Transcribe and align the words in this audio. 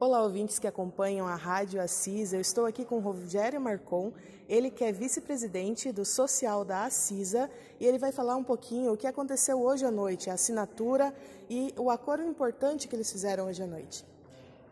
Olá, 0.00 0.22
ouvintes 0.22 0.58
que 0.58 0.66
acompanham 0.66 1.26
a 1.26 1.34
Rádio 1.34 1.78
Assis. 1.78 2.32
Eu 2.32 2.40
estou 2.40 2.64
aqui 2.64 2.86
com 2.86 3.00
Rogério 3.00 3.60
Marcon, 3.60 4.14
ele 4.48 4.70
que 4.70 4.82
é 4.82 4.90
vice-presidente 4.90 5.92
do 5.92 6.06
Social 6.06 6.64
da 6.64 6.84
Assisa, 6.84 7.50
e 7.78 7.84
ele 7.84 7.98
vai 7.98 8.10
falar 8.10 8.34
um 8.36 8.42
pouquinho 8.42 8.94
o 8.94 8.96
que 8.96 9.06
aconteceu 9.06 9.60
hoje 9.60 9.84
à 9.84 9.90
noite, 9.90 10.30
a 10.30 10.32
assinatura 10.32 11.14
e 11.50 11.74
o 11.76 11.90
acordo 11.90 12.24
importante 12.24 12.88
que 12.88 12.96
eles 12.96 13.12
fizeram 13.12 13.44
hoje 13.44 13.62
à 13.62 13.66
noite. 13.66 14.02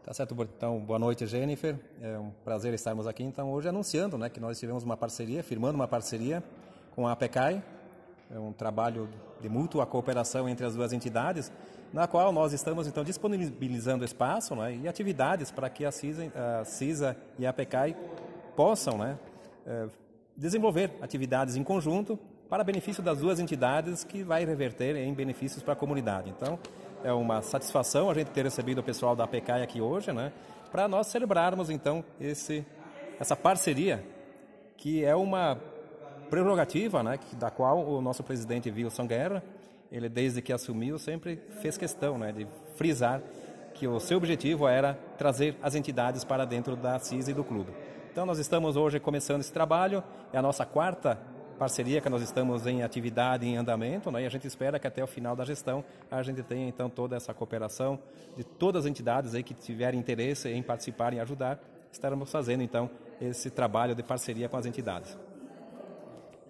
Tá 0.02 0.14
certo, 0.14 0.34
então, 0.56 0.80
boa 0.80 0.98
noite, 0.98 1.26
Jennifer. 1.26 1.78
É 2.00 2.18
um 2.18 2.30
prazer 2.42 2.72
estarmos 2.72 3.06
aqui, 3.06 3.22
então, 3.22 3.52
hoje 3.52 3.68
anunciando 3.68 4.16
né, 4.16 4.30
que 4.30 4.40
nós 4.40 4.58
tivemos 4.58 4.82
uma 4.82 4.96
parceria, 4.96 5.42
firmando 5.42 5.74
uma 5.74 5.86
parceria 5.86 6.42
com 6.96 7.06
a 7.06 7.12
APECAI, 7.12 7.62
é 8.30 8.38
um 8.38 8.52
trabalho 8.52 9.08
de 9.40 9.48
mútua 9.48 9.86
cooperação 9.86 10.48
entre 10.48 10.66
as 10.66 10.74
duas 10.74 10.92
entidades, 10.92 11.50
na 11.92 12.06
qual 12.06 12.32
nós 12.32 12.52
estamos 12.52 12.86
então 12.86 13.02
disponibilizando 13.02 14.04
espaço 14.04 14.54
né, 14.54 14.76
e 14.82 14.88
atividades 14.88 15.50
para 15.50 15.70
que 15.70 15.84
a 15.84 15.90
CISA, 15.90 16.30
a 16.34 16.64
CISA 16.64 17.16
e 17.38 17.46
a 17.46 17.50
APECAI 17.50 17.96
possam 18.54 18.98
né, 18.98 19.18
é, 19.66 19.86
desenvolver 20.36 20.92
atividades 21.00 21.56
em 21.56 21.64
conjunto 21.64 22.18
para 22.48 22.62
benefício 22.62 23.02
das 23.02 23.18
duas 23.18 23.40
entidades 23.40 24.04
que 24.04 24.22
vai 24.22 24.44
reverter 24.44 24.96
em 24.96 25.12
benefícios 25.14 25.62
para 25.62 25.72
a 25.72 25.76
comunidade. 25.76 26.30
Então, 26.30 26.58
é 27.04 27.12
uma 27.12 27.40
satisfação 27.42 28.10
a 28.10 28.14
gente 28.14 28.30
ter 28.30 28.44
recebido 28.44 28.80
o 28.80 28.82
pessoal 28.82 29.14
da 29.16 29.24
APECAI 29.24 29.62
aqui 29.62 29.80
hoje, 29.80 30.12
né, 30.12 30.32
para 30.70 30.86
nós 30.86 31.06
celebrarmos 31.06 31.70
então 31.70 32.04
esse, 32.20 32.66
essa 33.18 33.34
parceria 33.34 34.04
que 34.76 35.04
é 35.04 35.16
uma 35.16 35.58
prerrogativa, 36.28 37.02
né, 37.02 37.18
da 37.34 37.50
qual 37.50 37.84
o 37.84 38.00
nosso 38.00 38.22
presidente 38.22 38.70
Wilson 38.70 39.06
Guerra, 39.06 39.42
ele 39.90 40.08
desde 40.08 40.42
que 40.42 40.52
assumiu 40.52 40.98
sempre 40.98 41.40
fez 41.60 41.76
questão, 41.76 42.18
né, 42.18 42.32
de 42.32 42.46
frisar 42.76 43.22
que 43.74 43.86
o 43.86 44.00
seu 44.00 44.18
objetivo 44.18 44.66
era 44.66 44.98
trazer 45.16 45.56
as 45.62 45.74
entidades 45.74 46.24
para 46.24 46.44
dentro 46.44 46.76
da 46.76 46.98
CIS 46.98 47.28
e 47.28 47.34
do 47.34 47.44
clube. 47.44 47.72
Então 48.10 48.26
nós 48.26 48.38
estamos 48.38 48.76
hoje 48.76 48.98
começando 48.98 49.40
esse 49.40 49.52
trabalho, 49.52 50.02
é 50.32 50.38
a 50.38 50.42
nossa 50.42 50.66
quarta 50.66 51.18
parceria 51.58 52.00
que 52.00 52.08
nós 52.08 52.22
estamos 52.22 52.66
em 52.66 52.82
atividade, 52.82 53.46
em 53.46 53.56
andamento, 53.56 54.10
né, 54.10 54.22
e 54.22 54.26
a 54.26 54.28
gente 54.28 54.46
espera 54.46 54.78
que 54.78 54.86
até 54.86 55.02
o 55.02 55.06
final 55.06 55.34
da 55.34 55.44
gestão 55.44 55.84
a 56.10 56.22
gente 56.22 56.42
tenha 56.42 56.68
então 56.68 56.88
toda 56.90 57.16
essa 57.16 57.32
cooperação 57.32 57.98
de 58.36 58.44
todas 58.44 58.84
as 58.84 58.90
entidades 58.90 59.34
aí 59.34 59.42
que 59.42 59.54
tiverem 59.54 59.98
interesse 59.98 60.48
em 60.48 60.62
participar 60.62 61.12
e 61.14 61.20
ajudar, 61.20 61.58
estaremos 61.90 62.30
fazendo 62.30 62.62
então 62.62 62.90
esse 63.20 63.50
trabalho 63.50 63.94
de 63.94 64.02
parceria 64.02 64.48
com 64.48 64.56
as 64.56 64.66
entidades. 64.66 65.16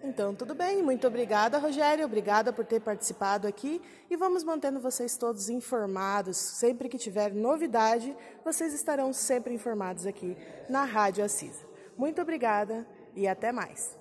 Então, 0.01 0.33
tudo 0.33 0.55
bem. 0.55 0.81
Muito 0.81 1.05
obrigada, 1.07 1.57
Rogério. 1.57 2.05
Obrigada 2.05 2.53
por 2.53 2.65
ter 2.65 2.79
participado 2.79 3.47
aqui. 3.47 3.81
E 4.09 4.15
vamos 4.15 4.43
mantendo 4.43 4.79
vocês 4.79 5.17
todos 5.17 5.49
informados. 5.49 6.37
Sempre 6.37 6.87
que 6.87 6.97
tiver 6.97 7.33
novidade, 7.33 8.15
vocês 8.43 8.73
estarão 8.73 9.11
sempre 9.11 9.53
informados 9.53 10.05
aqui 10.05 10.37
na 10.69 10.85
Rádio 10.85 11.23
Assisa. 11.23 11.67
Muito 11.97 12.21
obrigada 12.21 12.87
e 13.13 13.27
até 13.27 13.51
mais. 13.51 13.98